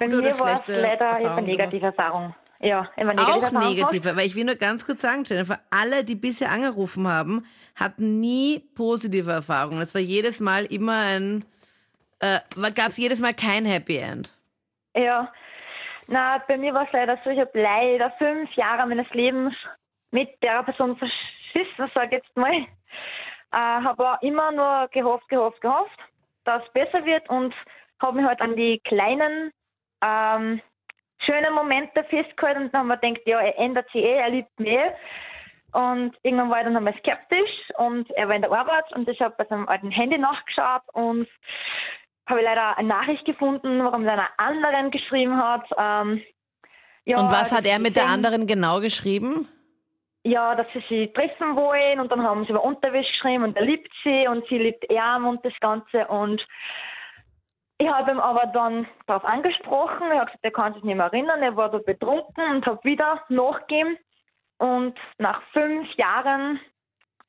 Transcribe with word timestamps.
Bei 0.00 0.06
gute 0.06 0.18
oder 0.18 0.34
mir 0.34 0.40
war 0.40 0.54
es 0.54 0.66
leider 0.66 1.12
hab 1.12 1.36
eine 1.36 1.42
negative 1.42 1.86
Erfahrung. 1.86 2.34
Ja, 2.58 2.88
eine 2.96 3.14
negative 3.14 3.30
Auch 3.30 3.42
Erfahrung 3.42 3.76
gemacht. 3.76 3.92
negative, 3.92 4.16
weil 4.16 4.26
ich 4.26 4.34
will 4.34 4.44
nur 4.44 4.54
ganz 4.54 4.86
kurz 4.86 5.02
sagen, 5.02 5.24
Jennifer, 5.24 5.60
alle, 5.70 6.04
die 6.04 6.14
bisher 6.14 6.50
angerufen 6.50 7.06
haben, 7.06 7.44
hatten 7.78 8.18
nie 8.18 8.60
positive 8.74 9.30
Erfahrungen. 9.30 9.80
Es 9.82 9.94
war 9.94 10.00
jedes 10.00 10.40
Mal 10.40 10.64
immer 10.64 11.00
ein, 11.00 11.44
äh, 12.20 12.40
gab 12.74 12.88
es 12.88 12.96
jedes 12.96 13.20
Mal 13.20 13.34
kein 13.34 13.66
Happy 13.66 13.98
End. 13.98 14.34
Ja, 14.96 15.30
na, 16.06 16.42
bei 16.48 16.56
mir 16.56 16.72
war 16.72 16.84
es 16.86 16.92
leider 16.92 17.18
so, 17.22 17.30
ich 17.30 17.38
habe 17.38 17.60
leider 17.60 18.10
fünf 18.18 18.50
Jahre 18.54 18.86
meines 18.86 19.08
Lebens 19.12 19.54
mit 20.10 20.30
der 20.42 20.62
Person 20.62 20.96
verschissen, 20.96 21.90
sag 21.94 22.06
ich 22.06 22.12
jetzt 22.12 22.36
mal. 22.36 22.52
Äh, 22.52 22.66
habe 23.52 24.18
immer 24.22 24.50
nur 24.50 24.88
gehofft, 24.92 25.28
gehofft, 25.28 25.60
gehofft, 25.60 25.98
dass 26.44 26.62
es 26.64 26.72
besser 26.72 27.04
wird 27.04 27.28
und 27.28 27.54
habe 28.00 28.16
mich 28.16 28.26
halt 28.26 28.40
an 28.40 28.56
die 28.56 28.80
kleinen, 28.84 29.52
ähm, 30.02 30.60
schönen 31.24 31.54
Momente 31.54 32.04
festgehalten 32.04 32.64
und 32.64 32.74
dann 32.74 32.80
haben 32.80 32.88
wir 32.88 32.96
gedacht, 32.96 33.26
ja, 33.26 33.40
er 33.40 33.58
ändert 33.58 33.90
sich 33.92 34.02
eh, 34.02 34.18
er 34.18 34.30
liebt 34.30 34.58
mich 34.58 34.68
eh. 34.68 34.92
Und 35.72 36.16
irgendwann 36.22 36.50
war 36.50 36.58
ich 36.58 36.64
dann 36.64 36.76
einmal 36.76 36.98
skeptisch 36.98 37.70
und 37.78 38.10
er 38.12 38.28
war 38.28 38.34
in 38.34 38.42
der 38.42 38.50
Arbeit 38.50 38.92
und 38.92 39.08
ich 39.08 39.20
habe 39.20 39.34
bei 39.38 39.44
seinem 39.44 39.68
alten 39.68 39.90
Handy 39.90 40.18
nachgeschaut 40.18 40.82
und 40.92 41.28
habe 42.26 42.42
leider 42.42 42.76
eine 42.76 42.88
Nachricht 42.88 43.24
gefunden, 43.24 43.82
warum 43.84 44.04
er 44.04 44.14
einer 44.14 44.28
anderen 44.38 44.90
geschrieben 44.90 45.36
hat. 45.36 45.66
Ähm, 45.78 46.22
ja, 47.04 47.20
Und 47.20 47.30
was 47.30 47.52
hat 47.52 47.66
er 47.66 47.78
mit 47.78 47.96
der 47.96 48.06
anderen 48.06 48.46
genau 48.46 48.80
geschrieben? 48.80 49.48
Ja, 50.24 50.54
dass 50.54 50.66
sie 50.72 50.82
sich 50.88 51.12
treffen 51.12 51.56
wollen 51.56 52.00
und 52.00 52.10
dann 52.12 52.22
haben 52.22 52.44
sie 52.44 52.50
über 52.50 52.62
Unterwäsche 52.62 53.10
geschrieben 53.12 53.44
und 53.44 53.56
er 53.56 53.64
liebt 53.64 53.90
sie 54.02 54.28
und 54.28 54.46
sie 54.48 54.58
liebt 54.58 54.90
ihn 54.90 55.24
und 55.24 55.44
das 55.44 55.54
Ganze 55.60 56.06
und 56.08 56.44
ich 57.80 57.88
habe 57.88 58.10
ihm 58.10 58.20
aber 58.20 58.46
dann 58.48 58.86
darauf 59.06 59.24
angesprochen, 59.24 60.10
er 60.10 60.20
hat 60.20 60.26
gesagt, 60.26 60.44
er 60.44 60.50
kann 60.50 60.74
sich 60.74 60.82
nicht 60.82 60.96
mehr 60.96 61.06
erinnern, 61.06 61.42
er 61.42 61.56
war 61.56 61.70
da 61.70 61.78
betrunken 61.78 62.44
und 62.50 62.66
habe 62.66 62.84
wieder 62.84 63.24
nachgegeben. 63.30 63.96
Und 64.58 64.98
nach 65.16 65.40
fünf 65.54 65.90
Jahren 65.94 66.60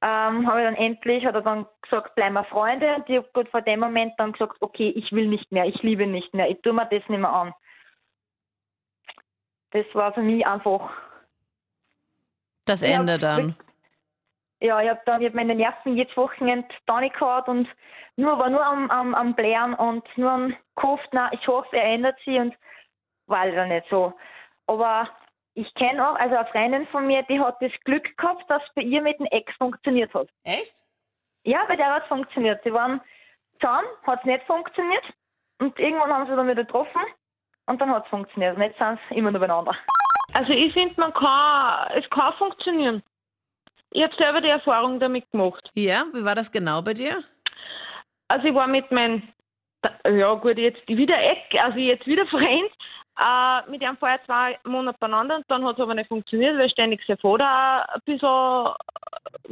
ähm, 0.02 0.46
habe 0.46 0.60
ich 0.60 0.66
dann 0.66 0.76
endlich, 0.76 1.26
hat 1.26 1.36
er 1.36 1.42
dann 1.42 1.66
gesagt, 1.82 2.16
bleiben 2.16 2.34
wir 2.34 2.44
Freunde. 2.44 2.96
Und 2.96 3.10
ich 3.10 3.16
habe 3.16 3.30
gut 3.34 3.48
vor 3.48 3.62
dem 3.62 3.80
Moment 3.80 4.14
dann 4.18 4.34
gesagt, 4.34 4.58
okay, 4.60 4.90
ich 4.90 5.14
will 5.14 5.28
nicht 5.28 5.50
mehr, 5.54 5.66
ich 5.68 5.82
liebe 5.84 6.06
nicht 6.06 6.34
mehr, 6.34 6.50
ich 6.50 6.62
tue 6.62 6.74
mir 6.74 6.86
das 6.86 7.08
nicht 7.08 7.22
mehr 7.22 7.32
an. 7.32 7.54
Das 9.72 9.86
war 9.94 10.14
für 10.14 10.22
mich 10.22 10.46
einfach 10.46 10.92
Das 12.66 12.82
Ende 12.82 13.18
dann. 13.18 13.56
Ja, 14.62 14.80
ich 14.82 14.90
habe 14.90 15.02
dann 15.06 15.22
ich 15.22 15.28
hab 15.28 15.34
meine 15.34 15.56
Nerven 15.56 15.98
jedes 15.98 16.16
Wochenende 16.16 16.68
da 16.86 17.02
nicht 17.02 17.16
gehabt 17.16 17.50
und 17.50 17.68
nur 18.16 18.38
war 18.38 18.50
nur 18.50 18.66
am, 18.66 18.90
am, 18.92 19.16
am 19.16 19.34
Blären 19.34 19.74
und 19.74 20.06
nur 20.18 20.32
am 20.32 20.56
gehofft, 20.76 21.10
na, 21.12 21.32
ich 21.34 21.48
hoffe, 21.48 21.76
er 21.76 21.86
ändert 21.86 22.20
sich 22.20 22.38
und 22.40 22.56
war 23.26 23.48
leider 23.48 23.66
nicht 23.66 23.88
so. 23.90 24.14
Aber 24.68 25.10
ich 25.56 25.74
kenne 25.74 26.08
auch, 26.08 26.16
also 26.16 26.36
eine 26.36 26.48
Freundin 26.48 26.88
von 26.88 27.08
mir, 27.08 27.24
die 27.24 27.40
hat 27.40 27.62
das 27.62 27.72
Glück 27.86 28.16
gehabt, 28.18 28.50
dass 28.50 28.62
bei 28.76 28.84
ihr 28.84 29.02
mit 29.02 29.20
dem 29.20 29.26
Ex 29.28 29.52
funktioniert 29.58 30.14
hat. 30.14 30.30
Echt? 30.44 30.74
Ja, 31.44 31.66
bei 31.68 31.76
der 31.76 31.96
hat 31.96 32.04
es 32.04 32.08
funktioniert. 32.08 32.62
Sie 32.64 32.74
waren 32.74 33.02
zusammen, 33.60 33.88
hat 34.04 34.20
es 34.20 34.26
nicht 34.26 34.46
funktioniert 34.46 35.04
und 35.60 35.78
irgendwann 35.80 36.14
haben 36.14 36.28
sie 36.28 36.36
dann 36.36 36.48
wieder 36.48 36.64
getroffen 36.64 37.02
und 37.66 37.82
dann 37.82 37.90
hat 37.90 38.04
es 38.04 38.10
funktioniert. 38.10 38.56
Und 38.56 38.62
jetzt 38.62 38.78
sind 38.78 39.00
sie 39.10 39.16
immer 39.16 39.32
nur 39.32 39.40
beieinander. 39.40 39.76
Also 40.34 40.54
ich 40.54 40.72
finde, 40.72 40.94
man 40.98 41.14
kann, 41.14 41.92
es 41.96 42.10
kann 42.10 42.34
funktionieren. 42.34 43.04
Ich 43.92 44.02
habe 44.04 44.16
selber 44.18 44.42
die 44.42 44.48
Erfahrung 44.50 45.00
damit 45.00 45.30
gemacht. 45.32 45.70
Ja, 45.76 46.06
wie 46.14 46.24
war 46.24 46.36
das 46.36 46.52
genau 46.52 46.82
bei 46.82 46.94
dir? 46.94 47.24
Also 48.30 48.48
ich 48.48 48.56
war 48.56 48.68
mit 48.68 48.90
meinem, 48.92 49.22
ja 50.06 50.34
gut, 50.36 50.58
jetzt 50.58 50.88
wieder 50.88 51.18
Eck, 51.22 51.62
also 51.62 51.78
jetzt 51.78 52.08
wieder 52.08 52.26
Freund, 52.28 52.72
äh, 53.20 53.70
mit 53.70 53.82
ihm 53.82 53.98
vorher 53.98 54.24
zwei 54.26 54.58
Monate 54.64 54.98
beieinander 55.00 55.36
und 55.38 55.46
dann 55.50 55.66
hat 55.66 55.76
es 55.76 55.82
aber 55.82 55.94
nicht 55.94 56.08
funktioniert, 56.08 56.58
weil 56.58 56.70
ständig 56.70 57.02
sein 57.06 57.18
Vater 57.18 57.94
ein 57.94 58.02
bisschen 58.06 58.74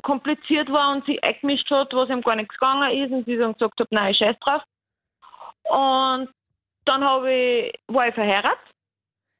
kompliziert 0.03 0.71
war 0.71 0.93
und 0.93 1.05
sich 1.05 1.21
eingemischt 1.23 1.69
hat, 1.69 1.93
was 1.93 2.09
ihm 2.09 2.21
gar 2.21 2.35
nichts 2.37 2.53
gegangen 2.53 2.91
ist 2.97 3.11
und 3.11 3.25
sie 3.25 3.37
dann 3.37 3.53
gesagt 3.53 3.79
hat, 3.79 3.91
nein, 3.91 4.11
ich 4.11 4.17
scheiß 4.17 4.37
drauf. 4.39 4.61
Und 5.63 6.29
dann 6.85 7.03
habe 7.03 7.31
ich, 7.31 7.73
war 7.87 8.07
ich 8.07 8.15
verheiratet 8.15 8.57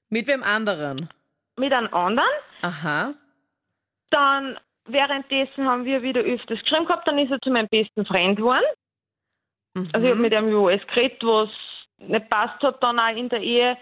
Mit 0.10 0.28
wem 0.28 0.44
anderen? 0.44 1.10
mit 1.56 1.74
einem 1.74 1.94
anderen. 1.94 2.30
Aha. 2.62 3.14
Dann 4.12 4.58
währenddessen 4.92 5.68
haben 5.68 5.86
wir 5.86 6.02
wieder 6.02 6.22
öfters 6.22 6.60
geschrieben 6.62 6.86
gehabt, 6.86 7.08
dann 7.08 7.20
ist 7.20 7.32
er 7.32 7.40
zu 7.40 7.52
meinem 7.52 7.68
besten 7.68 8.06
Freund 8.06 8.38
geworden. 8.38 8.66
Mhm. 9.74 9.90
Also 9.94 10.06
ich 10.06 10.12
habe 10.12 10.22
mit 10.22 10.34
ihm 10.34 10.50
über 10.50 10.70
alles 10.70 10.86
geredet, 10.88 11.24
was 11.24 11.50
nicht 11.98 12.30
passt 12.30 12.62
hat 12.64 12.82
dann 12.82 13.00
auch 13.00 13.16
in 13.16 13.30
der 13.30 13.42
Ehe. 13.42 13.78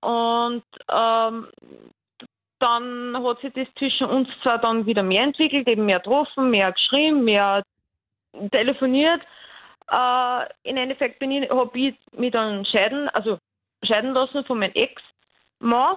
Und 0.00 0.64
ähm, 0.90 1.48
dann 2.58 3.24
hat 3.24 3.40
sich 3.40 3.52
das 3.52 3.68
zwischen 3.78 4.06
uns 4.06 4.28
zwar 4.42 4.58
dann 4.58 4.86
wieder 4.86 5.02
mehr 5.02 5.24
entwickelt, 5.24 5.68
eben 5.68 5.86
mehr 5.86 5.98
getroffen, 5.98 6.50
mehr 6.50 6.72
geschrieben, 6.72 7.24
mehr 7.24 7.62
telefoniert. 8.50 9.22
Äh, 9.90 10.46
Im 10.64 10.76
Endeffekt 10.76 11.18
bin 11.18 11.32
ich, 11.32 11.50
habe 11.50 11.78
ich 11.78 11.94
mich 12.12 12.32
dann 12.32 12.64
scheiden, 12.64 13.08
also 13.10 13.38
scheiden 13.82 14.14
lassen 14.14 14.44
von 14.44 14.58
meinem 14.58 14.72
Ex-Mann. 14.74 15.96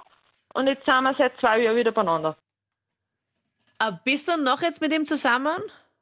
Und 0.54 0.66
jetzt 0.66 0.84
sind 0.84 1.02
wir 1.02 1.14
seit 1.14 1.38
zwei 1.38 1.60
Jahren 1.60 1.76
wieder 1.76 1.92
beieinander. 1.92 2.36
Ah, 3.82 3.98
bist 4.04 4.28
du 4.28 4.36
noch 4.36 4.60
jetzt 4.60 4.82
mit 4.82 4.92
ihm 4.92 5.06
zusammen? 5.06 5.56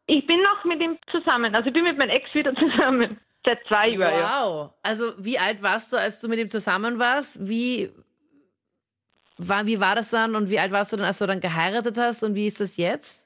Ich 0.07 0.27
bin 0.27 0.43
noch 0.43 0.65
mit 0.65 0.83
ihm 0.83 0.99
zusammen. 1.13 1.55
Also 1.55 1.69
ich 1.69 1.73
bin 1.73 1.85
mit 1.85 1.97
meinem 1.97 2.11
Ex 2.11 2.35
wieder 2.35 2.53
zusammen. 2.57 3.21
Seit 3.47 3.65
zwei 3.69 3.91
Jahren. 3.91 4.19
Ja. 4.19 4.43
Wow. 4.43 4.71
Also 4.83 5.13
wie 5.17 5.39
alt 5.39 5.63
warst 5.63 5.93
du, 5.93 5.97
als 5.97 6.21
du 6.21 6.27
mit 6.27 6.41
ihm 6.41 6.51
zusammen 6.51 6.99
warst? 6.99 7.49
Wie 7.49 7.93
war, 9.37 9.65
wie 9.67 9.81
war 9.81 9.95
das 9.95 10.11
dann 10.11 10.35
und 10.35 10.51
wie 10.51 10.59
alt 10.59 10.73
warst 10.73 10.93
du 10.93 10.97
dann, 10.97 11.07
als 11.07 11.19
du 11.19 11.27
dann 11.27 11.39
geheiratet 11.39 11.97
hast 11.99 12.25
und 12.25 12.35
wie 12.35 12.49
ist 12.49 12.61
das 12.61 12.77
jetzt? 12.77 13.25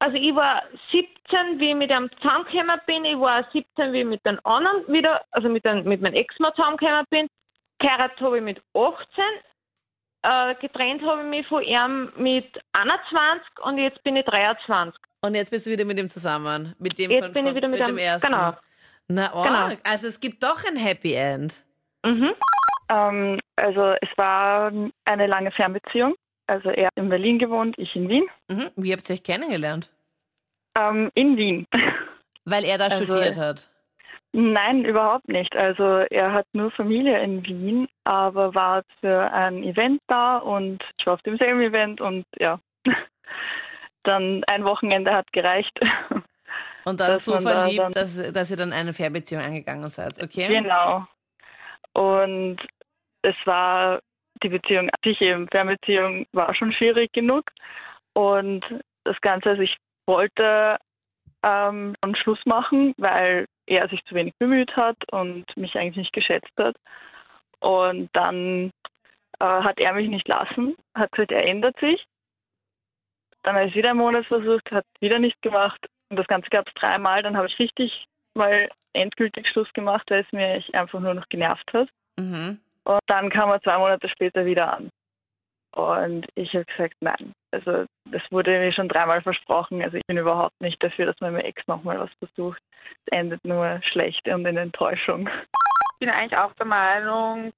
Also 0.00 0.16
ich 0.16 0.34
war 0.34 0.64
17, 0.90 1.60
wie 1.60 1.68
ich 1.70 1.76
mit 1.76 1.92
ihm 1.92 2.10
zusammengekommen 2.20 2.80
bin. 2.88 3.04
Ich 3.04 3.20
war 3.20 3.46
17, 3.52 3.92
wie 3.92 4.00
ich 4.00 4.06
mit 4.06 4.26
den 4.26 4.44
anderen 4.44 4.92
wieder, 4.92 5.24
also 5.30 5.48
mit, 5.48 5.64
den, 5.64 5.84
mit 5.84 6.02
meinem 6.02 6.14
Ex-Mann 6.14 6.52
zusammengekommen 6.56 7.04
bin. 7.08 7.28
Geheiratet 7.78 8.20
habe 8.20 8.38
ich 8.38 8.42
mit 8.42 8.60
18. 8.74 8.98
Äh, 10.26 10.54
getrennt 10.60 11.02
habe 11.02 11.20
ich 11.22 11.28
mich 11.28 11.46
von 11.48 11.62
ihm 11.62 12.10
mit 12.16 12.46
21 12.72 13.42
und 13.62 13.76
jetzt 13.78 14.02
bin 14.04 14.16
ich 14.16 14.24
23. 14.24 14.98
Und 15.20 15.34
jetzt 15.34 15.50
bist 15.50 15.66
du 15.66 15.70
wieder 15.70 15.84
mit 15.84 15.98
ihm 15.98 16.08
zusammen? 16.08 16.74
Mit 16.78 16.98
dem 16.98 17.10
Jetzt 17.10 17.24
von, 17.26 17.32
bin 17.34 17.46
ich 17.46 17.54
wieder 17.54 17.68
mit 17.68 17.78
dem 17.78 17.86
einem- 17.88 17.98
ersten? 17.98 18.28
genau. 18.32 18.54
Na, 19.08 19.30
oh, 19.34 19.42
Genau. 19.42 19.68
also 19.84 20.06
es 20.06 20.18
gibt 20.18 20.42
doch 20.42 20.64
ein 20.66 20.76
Happy 20.76 21.12
End. 21.12 21.62
Mhm. 22.04 22.32
Ähm, 22.88 23.38
also 23.56 23.94
es 24.00 24.08
war 24.16 24.72
eine 25.04 25.26
lange 25.26 25.50
Fernbeziehung. 25.52 26.14
Also 26.46 26.70
er 26.70 26.86
hat 26.86 26.92
in 26.96 27.08
Berlin 27.10 27.38
gewohnt, 27.38 27.74
ich 27.78 27.94
in 27.94 28.08
Wien. 28.08 28.24
Mhm. 28.48 28.70
Wie 28.76 28.92
habt 28.92 29.08
ihr 29.10 29.14
euch 29.14 29.22
kennengelernt? 29.22 29.90
Ähm, 30.78 31.10
in 31.14 31.36
Wien. 31.36 31.66
Weil 32.46 32.64
er 32.64 32.78
da 32.78 32.84
Also- 32.86 33.04
studiert 33.04 33.36
hat. 33.38 33.68
Nein, 34.36 34.84
überhaupt 34.84 35.28
nicht. 35.28 35.54
Also 35.54 35.84
er 36.10 36.32
hat 36.32 36.46
nur 36.54 36.72
Familie 36.72 37.22
in 37.22 37.46
Wien, 37.46 37.86
aber 38.02 38.52
war 38.52 38.82
für 39.00 39.30
ein 39.32 39.62
Event 39.62 40.00
da 40.08 40.38
und 40.38 40.82
ich 40.98 41.06
war 41.06 41.14
auf 41.14 41.22
demselben 41.22 41.60
Event 41.60 42.00
und 42.00 42.24
ja. 42.40 42.58
Dann 44.02 44.42
ein 44.48 44.64
Wochenende 44.64 45.12
hat 45.14 45.32
gereicht. 45.32 45.78
Und 46.86 47.00
dann 47.00 47.18
so 47.18 47.32
da 47.32 47.40
verliebt, 47.40 47.80
dann- 47.80 47.92
dass, 47.92 48.32
dass 48.32 48.50
ihr 48.50 48.58
dann 48.58 48.74
eine 48.74 48.92
Fernbeziehung 48.92 49.40
eingegangen 49.40 49.88
seid, 49.88 50.22
okay? 50.22 50.48
Genau. 50.48 51.06
Und 51.94 52.58
es 53.22 53.34
war 53.46 54.00
die 54.42 54.50
Beziehung 54.50 54.90
an 54.90 54.98
sich 55.02 55.18
eben, 55.22 55.48
Fernbeziehung 55.48 56.26
war 56.32 56.54
schon 56.54 56.74
schwierig 56.74 57.10
genug. 57.14 57.50
Und 58.12 58.62
das 59.04 59.18
Ganze, 59.22 59.48
also 59.48 59.62
ich 59.62 59.74
wollte 60.06 60.76
ähm, 61.44 61.94
einen 62.00 62.16
Schluss 62.16 62.40
machen, 62.46 62.94
weil 62.96 63.46
er 63.66 63.88
sich 63.88 64.02
zu 64.06 64.14
wenig 64.14 64.34
bemüht 64.38 64.74
hat 64.76 64.96
und 65.12 65.44
mich 65.56 65.76
eigentlich 65.76 65.96
nicht 65.96 66.12
geschätzt 66.12 66.52
hat. 66.58 66.76
Und 67.60 68.08
dann 68.14 68.70
äh, 69.40 69.44
hat 69.44 69.78
er 69.78 69.92
mich 69.92 70.08
nicht 70.08 70.26
lassen, 70.26 70.74
hat 70.94 71.12
gesagt, 71.12 71.32
er 71.32 71.46
ändert 71.46 71.78
sich. 71.80 72.04
Dann 73.42 73.56
habe 73.56 73.66
ich 73.66 73.72
es 73.72 73.76
wieder 73.76 73.90
einen 73.90 73.98
Monat 73.98 74.26
versucht, 74.26 74.70
hat 74.70 74.86
wieder 75.00 75.18
nicht 75.18 75.40
gemacht. 75.42 75.86
Und 76.08 76.18
das 76.18 76.26
Ganze 76.26 76.48
gab 76.48 76.66
es 76.66 76.74
dreimal. 76.74 77.22
Dann 77.22 77.36
habe 77.36 77.46
ich 77.46 77.58
richtig 77.58 78.06
mal 78.34 78.68
endgültig 78.94 79.46
Schluss 79.48 79.70
gemacht, 79.74 80.10
weil 80.10 80.22
es 80.22 80.32
mich 80.32 80.74
einfach 80.74 81.00
nur 81.00 81.14
noch 81.14 81.28
genervt 81.28 81.70
hat. 81.74 81.88
Mhm. 82.18 82.58
Und 82.84 83.00
dann 83.06 83.28
kam 83.30 83.50
er 83.50 83.60
zwei 83.60 83.76
Monate 83.76 84.08
später 84.08 84.46
wieder 84.46 84.72
an. 84.72 84.90
Und 85.74 86.26
ich 86.36 86.54
habe 86.54 86.64
gesagt, 86.66 86.94
nein. 87.00 87.32
Also 87.50 87.86
das 88.10 88.22
wurde 88.30 88.58
mir 88.58 88.72
schon 88.72 88.88
dreimal 88.88 89.22
versprochen. 89.22 89.82
Also 89.82 89.96
ich 89.96 90.06
bin 90.06 90.18
überhaupt 90.18 90.60
nicht 90.60 90.80
dafür, 90.82 91.06
dass 91.06 91.20
man 91.20 91.34
mit 91.34 91.44
Ex 91.44 91.66
nochmal 91.66 91.98
was 91.98 92.10
versucht. 92.20 92.60
Es 93.06 93.18
endet 93.18 93.44
nur 93.44 93.80
schlecht 93.82 94.26
und 94.28 94.46
in 94.46 94.56
Enttäuschung. 94.56 95.28
Ich 95.28 95.98
bin 95.98 96.10
eigentlich 96.10 96.38
auch 96.38 96.52
der 96.54 96.66
Meinung, 96.66 97.52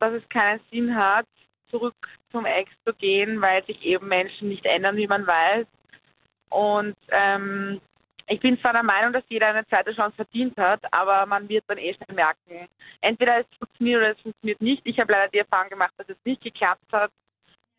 dass 0.00 0.12
es 0.12 0.28
keinen 0.28 0.60
Sinn 0.70 0.94
hat, 0.94 1.26
zurück 1.70 1.94
zum 2.30 2.44
Ex 2.44 2.70
zu 2.84 2.92
gehen, 2.92 3.40
weil 3.40 3.64
sich 3.64 3.82
eben 3.84 4.06
Menschen 4.06 4.48
nicht 4.48 4.66
ändern, 4.66 4.96
wie 4.96 5.06
man 5.06 5.26
weiß. 5.26 5.66
Und 6.50 6.96
ähm, 7.08 7.80
ich 8.26 8.40
bin 8.40 8.60
zwar 8.60 8.74
der 8.74 8.82
Meinung, 8.82 9.14
dass 9.14 9.24
jeder 9.28 9.48
eine 9.48 9.66
zweite 9.66 9.94
Chance 9.94 10.16
verdient 10.16 10.56
hat, 10.58 10.80
aber 10.92 11.24
man 11.24 11.48
wird 11.48 11.64
dann 11.68 11.78
eh 11.78 11.94
schnell 11.94 12.14
merken, 12.14 12.68
entweder 13.00 13.40
es 13.40 13.46
funktioniert 13.58 13.98
oder 13.98 14.10
es 14.10 14.20
funktioniert 14.20 14.60
nicht. 14.60 14.82
Ich 14.84 14.98
habe 15.00 15.12
leider 15.12 15.30
die 15.30 15.38
Erfahrung 15.38 15.70
gemacht, 15.70 15.92
dass 15.96 16.08
es 16.10 16.18
nicht 16.24 16.42
geklappt 16.42 16.92
hat. 16.92 17.10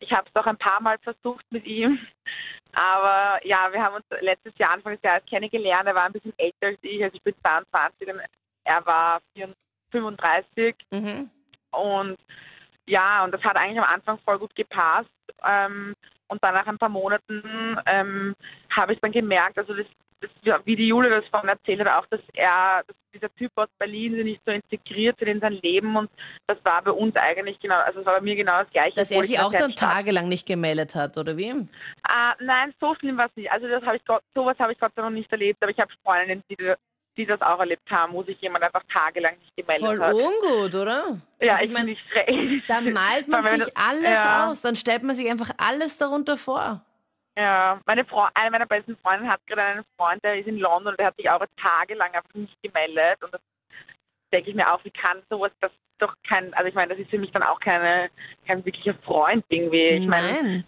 Ich 0.04 0.12
habe 0.12 0.28
es 0.28 0.36
auch 0.36 0.46
ein 0.46 0.58
paar 0.58 0.82
Mal 0.82 0.98
versucht 0.98 1.44
mit 1.50 1.64
ihm. 1.64 1.98
Aber 2.74 3.38
ja, 3.46 3.72
wir 3.72 3.82
haben 3.82 3.96
uns 3.96 4.04
letztes 4.20 4.56
Jahr, 4.58 4.72
Anfang 4.72 4.94
des 4.94 5.02
Jahres 5.02 5.24
kennengelernt. 5.26 5.86
Er 5.86 5.94
war 5.94 6.04
ein 6.04 6.12
bisschen 6.12 6.34
älter 6.36 6.66
als 6.66 6.78
ich. 6.82 7.02
Also 7.02 7.16
ich 7.16 7.22
bin 7.22 7.34
22 7.40 8.08
und 8.08 8.20
er 8.64 8.86
war 8.86 9.20
35. 9.90 10.74
Mhm. 10.90 11.30
Und 11.70 12.18
ja, 12.86 13.24
und 13.24 13.32
das 13.32 13.42
hat 13.42 13.56
eigentlich 13.56 13.78
am 13.78 13.92
Anfang 13.92 14.18
voll 14.18 14.38
gut 14.38 14.54
gepasst. 14.54 15.08
Ähm, 15.44 15.94
und 16.28 16.42
dann 16.42 16.54
nach 16.54 16.66
ein 16.66 16.78
paar 16.78 16.88
Monaten 16.88 17.42
ähm, 17.86 18.34
habe 18.70 18.92
ich 18.92 19.00
dann 19.00 19.12
gemerkt, 19.12 19.58
also 19.58 19.74
das, 19.74 19.86
das, 20.20 20.60
wie 20.64 20.76
die 20.76 20.88
Jule 20.88 21.10
das 21.10 21.26
vorhin 21.28 21.48
erzählt 21.48 21.80
hat, 21.80 21.88
auch, 21.88 22.06
dass 22.06 22.20
er, 22.34 22.82
dass 22.86 22.96
dieser 23.12 23.34
Typ 23.34 23.52
aus 23.56 23.68
Berlin 23.78 24.14
sich 24.14 24.24
nicht 24.24 24.42
so 24.44 24.52
integriert 24.52 25.20
in 25.22 25.40
sein 25.40 25.54
Leben 25.54 25.96
und 25.96 26.10
das 26.46 26.58
war 26.64 26.82
bei 26.82 26.90
uns 26.90 27.14
eigentlich 27.16 27.58
genau, 27.60 27.76
also 27.76 28.00
es 28.00 28.06
war 28.06 28.16
bei 28.16 28.22
mir 28.22 28.36
genau 28.36 28.62
das 28.62 28.70
Gleiche. 28.70 28.96
Dass 28.96 29.10
er 29.10 29.24
sich 29.24 29.38
auch 29.38 29.52
dann 29.52 29.74
tagelang 29.74 30.28
nicht 30.28 30.46
gemeldet 30.46 30.94
hat, 30.94 31.16
oder 31.18 31.36
wie? 31.36 31.52
Ah, 32.02 32.34
nein, 32.40 32.72
so 32.80 32.94
schlimm 32.94 33.16
war 33.16 33.26
es 33.26 33.36
nicht. 33.36 33.50
Also 33.50 33.68
das 33.68 33.82
habe 33.84 33.96
ich 33.96 34.04
Gott, 34.04 34.22
sowas 34.34 34.58
habe 34.58 34.72
ich 34.72 34.78
Gott 34.78 34.92
sei 34.94 35.02
Dank 35.02 35.12
noch 35.12 35.18
nicht 35.18 35.30
erlebt, 35.30 35.62
aber 35.62 35.70
ich 35.70 35.78
habe 35.78 35.92
Freundinnen, 36.02 36.42
die, 36.50 36.74
die 37.16 37.26
das 37.26 37.40
auch 37.40 37.60
erlebt 37.60 37.90
haben, 37.90 38.12
wo 38.12 38.22
sich 38.22 38.40
jemand 38.40 38.64
einfach 38.64 38.82
tagelang 38.92 39.36
nicht 39.38 39.56
gemeldet 39.56 39.86
Voll 39.86 40.00
hat. 40.00 40.14
ungut, 40.14 40.74
oder? 40.74 41.20
Ja, 41.40 41.54
Also 41.54 41.64
ich, 41.64 41.70
ich 41.70 41.72
mein, 41.72 41.86
finde 41.86 41.92
ich 41.92 42.00
schrecklich. 42.10 42.64
Da 42.66 42.80
malt 42.80 43.28
man 43.28 43.60
sich 43.60 43.76
alles 43.76 44.24
ja. 44.24 44.48
aus, 44.48 44.62
dann 44.62 44.76
stellt 44.76 45.02
man 45.02 45.14
sich 45.14 45.30
einfach 45.30 45.50
alles 45.58 45.98
darunter 45.98 46.36
vor. 46.36 46.84
Ja, 47.36 47.80
meine 47.86 48.04
Frau, 48.04 48.28
eine 48.34 48.50
meiner 48.50 48.66
besten 48.66 48.96
Freundinnen 48.98 49.30
hat 49.30 49.44
gerade 49.46 49.62
einen 49.62 49.84
Freund, 49.96 50.22
der 50.22 50.38
ist 50.38 50.46
in 50.46 50.58
London 50.58 50.92
und 50.92 50.98
der 50.98 51.06
hat 51.06 51.16
sich 51.16 51.28
auch 51.28 51.44
tagelang 51.60 52.12
einfach 52.12 52.34
nicht 52.34 52.56
gemeldet. 52.62 53.22
Und 53.22 53.34
das 53.34 53.40
denke 54.32 54.50
ich 54.50 54.56
mir 54.56 54.72
auch, 54.72 54.84
wie 54.84 54.90
kann 54.90 55.22
sowas, 55.30 55.50
das 55.60 55.72
ist 55.72 55.80
doch 55.98 56.14
kein, 56.28 56.54
also 56.54 56.68
ich 56.68 56.74
meine, 56.74 56.94
das 56.94 56.98
ist 56.98 57.10
für 57.10 57.18
mich 57.18 57.32
dann 57.32 57.42
auch 57.42 57.58
keine, 57.58 58.08
kein 58.46 58.64
wirklicher 58.64 58.94
Freund 59.04 59.44
irgendwie. 59.48 59.88
Ich 59.88 60.06
meine. 60.06 60.64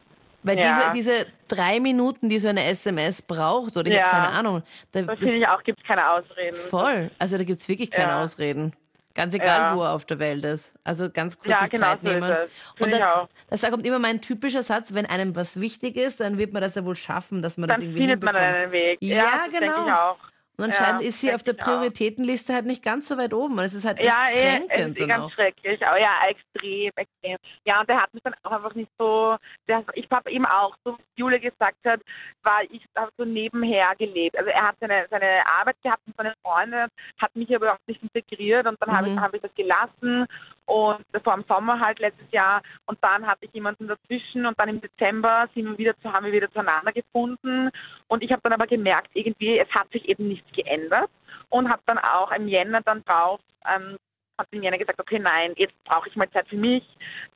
Weil 0.46 0.58
Ja. 0.60 0.90
diese, 0.94 1.12
diese 1.22 1.26
drei 1.48 1.80
Minuten, 1.80 2.28
die 2.28 2.38
so 2.38 2.46
eine 2.48 2.64
SMS 2.64 3.20
braucht, 3.20 3.76
oder 3.76 3.88
ich 3.88 3.94
Ja. 3.96 4.04
habe 4.04 4.10
keine 4.12 4.28
Ahnung, 4.28 4.62
da, 4.92 5.02
das 5.02 5.06
das, 5.06 5.18
finde 5.18 5.40
ich 5.40 5.48
auch, 5.48 5.62
gibt 5.64 5.80
es 5.80 5.86
keine 5.86 6.08
Ausreden. 6.08 6.54
voll. 6.70 7.10
Also 7.18 7.36
da 7.36 7.42
gibt 7.44 7.60
es 7.60 7.68
wirklich 7.68 7.90
keine 7.90 8.12
Ja. 8.12 8.22
Ausreden. 8.22 8.72
Ganz 9.14 9.32
egal, 9.34 9.74
wo 9.76 9.82
er 9.82 9.94
auf 9.94 10.04
der 10.04 10.18
Welt 10.18 10.44
ist. 10.44 10.74
Also 10.84 11.10
ganz 11.10 11.38
kurz 11.38 11.48
Ja, 11.50 11.64
genau 11.66 11.86
Zeit 11.86 12.00
so 12.04 12.08
nehmen. 12.12 12.36
Und 12.80 12.94
auch. 13.02 13.28
das, 13.48 13.60
das 13.62 13.70
kommt 13.70 13.86
immer 13.86 13.98
mein 13.98 14.20
typischer 14.20 14.62
Satz, 14.62 14.92
wenn 14.94 15.06
einem 15.06 15.34
was 15.34 15.58
wichtig 15.58 15.96
ist, 15.96 16.20
dann 16.20 16.36
wird 16.38 16.52
man 16.52 16.60
das 16.62 16.74
ja 16.74 16.84
wohl 16.84 16.94
schaffen, 16.96 17.40
dass 17.42 17.56
man 17.56 17.68
das 17.68 17.78
Dann 17.78 17.86
irgendwie 17.86 18.00
findet 18.00 18.22
man 18.22 18.36
einen 18.36 18.70
Weg. 18.72 18.98
Ja, 19.00 19.38
das 19.46 19.50
denke 19.50 19.58
genau. 19.74 19.86
ich 19.86 19.92
auch. 19.92 20.18
Und 20.58 20.64
anscheinend 20.64 21.02
Ja, 21.02 21.08
ist 21.08 21.20
sie 21.20 21.34
auf 21.34 21.42
der 21.42 21.54
auch. 21.54 21.58
Prioritätenliste 21.58 22.54
halt 22.54 22.64
nicht 22.64 22.82
ganz 22.82 23.08
so 23.08 23.18
weit 23.18 23.34
oben. 23.34 23.58
Und 23.58 23.64
es 23.64 23.74
ist 23.74 23.84
halt 23.84 23.98
echt 23.98 24.06
Ja, 24.06 24.24
eh, 24.30 24.40
kränkend 24.40 24.96
ist 24.96 24.96
eh 24.96 25.00
dann 25.00 25.08
ganz 25.08 25.24
auch. 25.26 25.32
schrecklich. 25.32 25.86
Aber 25.86 26.00
ja, 26.00 26.12
extrem, 26.28 26.90
extrem. 26.96 27.36
Ja, 27.66 27.80
und 27.80 27.88
der 27.88 28.00
hat 28.00 28.14
mich 28.14 28.22
dann 28.22 28.34
auch 28.42 28.52
einfach 28.52 28.74
nicht 28.74 28.90
so, 28.98 29.36
der, 29.68 29.84
ich 29.94 30.08
habe 30.10 30.30
ihm 30.30 30.46
auch, 30.46 30.74
so 30.84 30.96
wie 30.96 31.20
Jule 31.20 31.38
gesagt 31.40 31.76
hat, 31.84 32.00
war 32.42 32.62
ich 32.70 32.82
hab 32.94 33.10
so 33.18 33.24
nebenher 33.26 33.94
gelebt. 33.98 34.36
Also 34.38 34.50
er 34.50 34.68
hat 34.68 34.76
seine, 34.80 35.06
seine 35.10 35.46
Arbeit 35.46 35.76
gehabt 35.82 36.02
und 36.06 36.14
seine 36.16 36.34
Freunde, 36.42 36.88
hat 37.20 37.36
mich 37.36 37.54
aber 37.54 37.74
auch 37.74 37.78
nicht 37.86 38.02
integriert 38.02 38.66
und 38.66 38.80
dann 38.80 38.96
habe 38.96 39.08
ich, 39.08 39.14
Mhm. 39.14 39.20
hab 39.20 39.34
ich 39.34 39.42
das 39.42 39.54
gelassen 39.54 40.26
und 40.66 41.04
das 41.12 41.24
war 41.24 41.34
im 41.34 41.44
Sommer 41.48 41.78
halt 41.80 41.98
letztes 42.00 42.30
Jahr. 42.32 42.60
Und 42.86 42.98
dann 43.02 43.26
hatte 43.26 43.44
ich 43.46 43.52
jemanden 43.52 43.86
dazwischen. 43.88 44.46
Und 44.46 44.58
dann 44.58 44.68
im 44.68 44.80
Dezember 44.80 45.48
sind 45.54 45.64
wir 45.66 45.78
wieder, 45.78 45.96
zu- 46.00 46.12
haben 46.12 46.26
wir 46.26 46.32
wieder 46.32 46.50
zueinander 46.50 46.92
gefunden. 46.92 47.70
Und 48.08 48.22
ich 48.24 48.32
habe 48.32 48.42
dann 48.42 48.52
aber 48.52 48.66
gemerkt, 48.66 49.10
irgendwie, 49.14 49.58
es 49.58 49.68
hat 49.70 49.88
sich 49.92 50.08
eben 50.08 50.26
nichts 50.28 50.50
geändert. 50.52 51.08
Und 51.50 51.68
habe 51.70 51.82
dann 51.86 51.98
auch 51.98 52.32
im 52.32 52.48
Jänner 52.48 52.80
dann 52.82 53.04
drauf 53.04 53.40
ähm, 53.64 53.96
hat 54.38 54.48
im 54.50 54.62
Jänner 54.62 54.76
gesagt, 54.76 55.00
okay, 55.00 55.18
nein, 55.18 55.54
jetzt 55.56 55.72
brauche 55.84 56.08
ich 56.08 56.16
mal 56.16 56.28
Zeit 56.30 56.46
für 56.48 56.56
mich. 56.56 56.84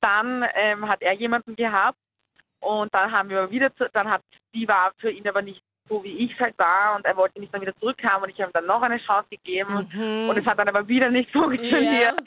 Dann 0.01 0.45
ähm, 0.55 0.87
hat 0.89 1.01
er 1.01 1.13
jemanden 1.15 1.57
gehabt. 1.57 1.97
Und 2.61 2.93
dann 2.93 3.11
haben 3.11 3.31
wir 3.31 3.51
wieder, 3.51 3.75
zu, 3.77 3.89
dann 3.93 4.11
hat 4.11 4.23
die 4.55 4.69
war 4.69 4.93
für 4.99 5.11
ihn 5.11 5.27
aber 5.27 5.41
nicht 5.41 5.63
so, 5.89 6.05
wie 6.05 6.25
ich 6.27 6.39
halt 6.39 6.59
war. 6.59 6.97
Und 6.97 7.07
er 7.07 7.17
wollte 7.17 7.41
mich 7.41 7.51
dann 7.51 7.63
wieder 7.63 7.75
zurückhaben. 7.77 8.25
Und 8.25 8.31
ich 8.31 8.41
habe 8.41 8.51
ihm 8.51 8.53
dann 8.53 8.67
noch 8.67 8.83
eine 8.83 8.99
Chance 8.99 9.29
gegeben. 9.31 9.89
Mhm. 9.95 10.29
und 10.31 10.37
es 10.37 10.47
hat 10.47 10.59
dann 10.59 10.69
aber 10.69 10.87
wieder 10.89 11.09
nicht 11.11 11.31
funktioniert. 11.33 12.21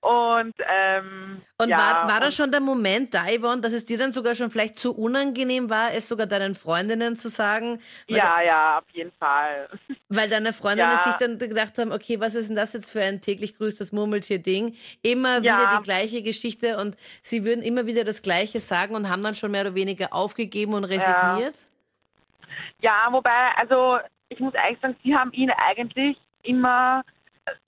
Und 0.00 0.54
ähm, 0.68 1.42
Und 1.58 1.70
ja, 1.70 1.76
war, 1.76 2.08
war 2.08 2.24
und- 2.24 2.32
schon 2.32 2.50
der 2.52 2.60
Moment 2.60 3.12
da, 3.12 3.24
Yvonne, 3.26 3.60
dass 3.60 3.72
es 3.72 3.84
dir 3.84 3.98
dann 3.98 4.12
sogar 4.12 4.34
schon 4.36 4.50
vielleicht 4.50 4.78
zu 4.78 4.94
unangenehm 4.96 5.68
war, 5.68 5.92
es 5.92 6.08
sogar 6.08 6.26
deinen 6.26 6.54
Freundinnen 6.54 7.16
zu 7.16 7.28
sagen? 7.28 7.80
Ja, 8.06 8.40
ja, 8.40 8.78
auf 8.78 8.88
jeden 8.92 9.10
Fall. 9.12 9.68
Weil 10.08 10.30
deine 10.30 10.52
Freundinnen 10.52 10.92
Ja. 10.92 11.02
sich 11.02 11.16
dann 11.16 11.36
gedacht 11.38 11.76
haben, 11.78 11.92
okay, 11.92 12.20
was 12.20 12.34
ist 12.36 12.48
denn 12.48 12.56
das 12.56 12.72
jetzt 12.74 12.92
für 12.92 13.02
ein 13.02 13.20
täglich 13.20 13.56
grüßtes 13.58 13.90
Murmeltier-Ding? 13.92 14.76
Immer 15.02 15.42
Ja. 15.42 15.58
wieder 15.58 15.78
die 15.78 15.82
gleiche 15.82 16.22
Geschichte 16.22 16.78
und 16.78 16.96
sie 17.22 17.44
würden 17.44 17.62
immer 17.62 17.86
wieder 17.86 18.04
das 18.04 18.22
Gleiche 18.22 18.60
sagen 18.60 18.94
und 18.94 19.08
haben 19.10 19.22
dann 19.24 19.34
schon 19.34 19.50
mehr 19.50 19.62
oder 19.62 19.74
weniger 19.74 20.12
aufgegeben 20.12 20.74
und 20.74 20.84
resigniert? 20.84 21.56
Ja, 22.80 23.08
wobei, 23.10 23.50
also 23.56 23.98
ich 24.28 24.38
muss 24.38 24.54
eigentlich 24.54 24.80
sagen, 24.80 24.96
sie 25.02 25.14
haben 25.14 25.32
ihn 25.32 25.50
eigentlich 25.50 26.16
immer 26.42 27.02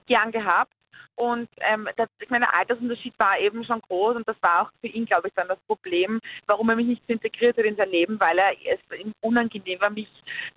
gern 0.07 0.31
gehabt. 0.31 0.73
Und 1.21 1.51
ähm, 1.59 1.87
das, 1.99 2.09
ich 2.19 2.31
meine, 2.31 2.47
der 2.47 2.55
Altersunterschied 2.59 3.13
war 3.19 3.39
eben 3.39 3.63
schon 3.63 3.83
groß 3.83 4.17
und 4.17 4.27
das 4.27 4.37
war 4.41 4.63
auch 4.63 4.71
für 4.81 4.87
ihn, 4.87 5.05
glaube 5.05 5.29
ich, 5.29 5.35
dann 5.35 5.49
das 5.49 5.59
Problem, 5.67 6.19
warum 6.47 6.71
er 6.71 6.77
mich 6.77 6.87
nicht 6.87 7.03
so 7.07 7.13
integriert 7.13 7.59
hat 7.59 7.65
in 7.67 7.77
sein 7.77 7.91
Leben, 7.91 8.19
weil 8.19 8.39
er 8.39 8.53
es 8.65 8.81
ihm 8.99 9.13
unangenehm 9.21 9.79
war, 9.83 9.91
mich 9.91 10.09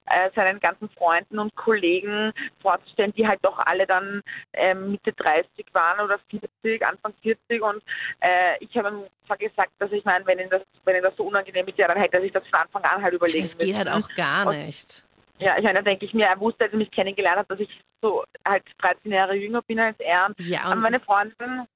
äh, 0.05 0.29
seinen 0.35 0.61
ganzen 0.61 0.87
Freunden 0.91 1.37
und 1.37 1.53
Kollegen 1.57 2.31
vorzustellen, 2.61 3.13
die 3.13 3.27
halt 3.27 3.39
doch 3.43 3.59
alle 3.59 3.85
dann 3.85 4.21
ähm, 4.53 4.91
Mitte 4.91 5.11
30 5.11 5.65
waren 5.73 5.99
oder 5.99 6.17
40, 6.29 6.85
Anfang 6.85 7.13
40 7.21 7.61
und 7.61 7.83
äh, 8.21 8.55
ich 8.61 8.73
habe 8.77 8.87
ihm 8.89 9.03
zwar 9.27 9.37
gesagt, 9.37 9.71
dass 9.79 9.91
ich 9.91 10.05
meine, 10.05 10.25
wenn 10.25 10.39
ihm 10.39 10.49
das, 10.49 10.61
wenn 10.85 10.95
ihm 10.95 11.03
das 11.03 11.15
so 11.17 11.25
unangenehm 11.25 11.67
ist, 11.67 11.77
ja, 11.77 11.89
dann 11.89 11.97
hätte 11.97 12.15
er 12.17 12.21
sich 12.21 12.31
das 12.31 12.47
von 12.47 12.59
Anfang 12.61 12.83
an 12.85 13.01
halt 13.03 13.13
überlegen 13.13 13.43
Es 13.43 13.57
geht 13.57 13.75
halt 13.75 13.89
müssen. 13.93 14.03
auch 14.03 14.15
gar 14.15 14.47
Und- 14.47 14.65
nicht. 14.65 15.05
Ja, 15.39 15.57
ich 15.57 15.63
meine, 15.63 15.79
da 15.79 15.81
denke 15.81 16.05
ich 16.05 16.13
mir, 16.13 16.27
er 16.27 16.39
wusste, 16.39 16.63
als 16.65 16.73
er 16.73 16.77
mich 16.77 16.91
kennengelernt 16.91 17.39
hat, 17.39 17.51
dass 17.51 17.59
ich 17.59 17.69
so 18.01 18.23
halt 18.45 18.63
13 18.79 19.11
Jahre 19.11 19.33
jünger 19.35 19.61
bin 19.63 19.79
als 19.79 19.99
er. 19.99 20.27
Und 20.27 20.39
Ja, 20.39 20.61
aber 20.63 20.75
meine 20.75 20.99
Freundinnen 20.99 21.67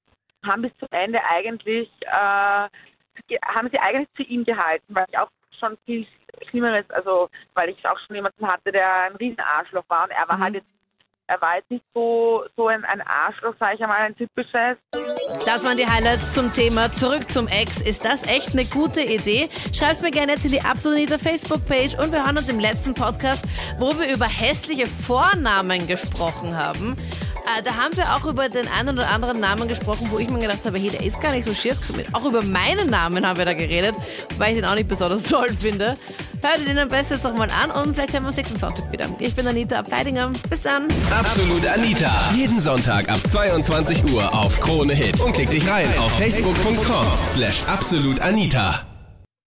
haben 0.44 0.62
bis 0.62 0.76
zum 0.78 0.88
Ende 0.90 1.20
eigentlich, 1.24 1.90
äh, 2.02 2.68
haben 3.44 3.68
sie 3.70 3.78
eigentlich 3.78 4.08
zu 4.14 4.22
ihm 4.22 4.44
gehalten, 4.44 4.94
weil 4.94 5.06
ich 5.10 5.18
auch 5.18 5.30
schon 5.58 5.76
viel 5.84 6.06
Schlimmeres, 6.48 6.88
also 6.90 7.28
weil 7.54 7.70
ich 7.70 7.86
auch 7.86 7.98
schon 8.06 8.14
jemanden 8.16 8.46
hatte, 8.46 8.70
der 8.70 9.02
ein 9.04 9.16
Riesenarschloch 9.16 9.84
war 9.88 10.04
und 10.04 10.10
er 10.12 10.28
war 10.28 10.36
Mhm. 10.38 10.42
halt 10.42 10.54
jetzt, 10.54 10.66
er 11.28 11.40
war 11.42 11.56
jetzt 11.56 11.70
nicht 11.70 11.84
so, 11.94 12.44
so 12.56 12.68
ein, 12.68 12.84
ein 12.86 13.02
Arschloch, 13.02 13.54
sage 13.60 13.74
ich 13.76 13.82
einmal, 13.82 14.00
ein 14.00 14.16
typisches. 14.16 14.78
Das 15.44 15.62
waren 15.62 15.76
die 15.76 15.86
Highlights 15.86 16.32
zum 16.32 16.52
Thema 16.54 16.90
Zurück 16.90 17.30
zum 17.30 17.46
Ex. 17.48 17.82
Ist 17.82 18.04
das 18.04 18.26
echt 18.26 18.54
eine 18.54 18.64
gute 18.64 19.02
Idee? 19.02 19.50
Schreib's 19.74 20.00
mir 20.00 20.10
gerne 20.10 20.32
jetzt 20.32 20.46
in 20.46 20.52
die 20.52 20.62
Absolute 20.62 21.18
Facebook-Page 21.18 21.98
und 22.02 22.12
wir 22.12 22.24
hören 22.24 22.38
uns 22.38 22.48
im 22.48 22.58
letzten 22.58 22.94
Podcast, 22.94 23.44
wo 23.78 23.98
wir 23.98 24.12
über 24.12 24.24
hässliche 24.24 24.86
Vornamen 24.86 25.86
gesprochen 25.86 26.56
haben. 26.56 26.96
Äh, 27.56 27.62
da 27.62 27.74
haben 27.76 27.96
wir 27.96 28.14
auch 28.14 28.24
über 28.26 28.48
den 28.48 28.68
einen 28.68 28.90
oder 28.90 29.08
anderen 29.08 29.40
Namen 29.40 29.68
gesprochen, 29.68 30.08
wo 30.10 30.18
ich 30.18 30.28
mir 30.28 30.38
gedacht 30.38 30.64
habe, 30.64 30.78
hey, 30.78 30.90
der 30.90 31.02
ist 31.04 31.20
gar 31.20 31.32
nicht 31.32 31.44
so 31.46 31.54
schier. 31.54 31.76
Auch 32.12 32.24
über 32.24 32.42
meinen 32.42 32.90
Namen 32.90 33.26
haben 33.26 33.38
wir 33.38 33.44
da 33.44 33.54
geredet, 33.54 33.94
weil 34.36 34.52
ich 34.52 34.58
den 34.60 34.64
auch 34.64 34.74
nicht 34.74 34.88
besonders 34.88 35.22
toll 35.28 35.48
finde. 35.60 35.94
Hört 36.42 36.66
den 36.66 36.78
am 36.78 36.88
besten 36.88 37.14
jetzt 37.14 37.24
noch 37.24 37.34
mal 37.34 37.50
an 37.50 37.70
und 37.70 37.94
vielleicht 37.94 38.12
hören 38.12 38.22
wir 38.24 38.28
uns 38.28 38.36
nächsten 38.36 38.56
Sonntag 38.56 38.90
wieder. 38.92 39.06
Ich 39.18 39.34
bin 39.34 39.46
Anita 39.46 39.78
Ableidinger. 39.78 40.30
Bis 40.48 40.62
dann. 40.62 40.88
Absolut 41.10 41.66
Anita. 41.66 42.30
Jeden 42.34 42.60
Sonntag 42.60 43.08
ab 43.08 43.20
22 43.30 44.12
Uhr 44.12 44.32
auf 44.32 44.60
Krone 44.60 44.94
Hit. 44.94 45.20
Und 45.20 45.32
klick 45.32 45.50
dich 45.50 45.66
rein 45.68 45.86
auf 45.98 46.12
facebook.com 46.18 47.06
slash 47.26 47.62
absolutanita. 47.66 48.97